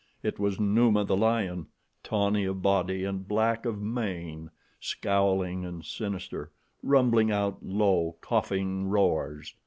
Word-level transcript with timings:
It 0.23 0.39
was 0.39 0.59
Numa, 0.59 1.05
the 1.05 1.15
lion, 1.15 1.67
tawny 2.01 2.45
of 2.45 2.63
body 2.63 3.03
and 3.03 3.27
black 3.27 3.65
of 3.67 3.79
mane, 3.79 4.49
scowling 4.79 5.63
and 5.63 5.85
sinister, 5.85 6.51
rumbling 6.81 7.29
out 7.29 7.63
low, 7.63 8.15
coughing 8.19 8.87
roars. 8.87 9.53